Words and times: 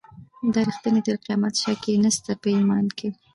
دا 0.53 0.59
ریښتونی 0.67 1.01
تر 1.07 1.15
قیامته 1.25 1.59
شک 1.63 1.81
یې 1.89 1.95
نسته 2.03 2.31
په 2.41 2.47
ایمان 2.55 2.85
کي 2.97 3.09